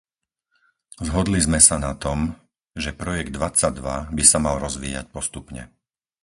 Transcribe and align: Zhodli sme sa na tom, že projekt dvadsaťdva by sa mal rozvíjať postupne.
Zhodli 1.07 1.37
sme 1.47 1.59
sa 1.67 1.75
na 1.85 1.91
tom, 2.03 2.19
že 2.83 2.97
projekt 3.01 3.31
dvadsaťdva 3.37 3.95
by 4.17 4.23
sa 4.31 4.37
mal 4.45 4.55
rozvíjať 4.65 5.05
postupne. 5.15 5.63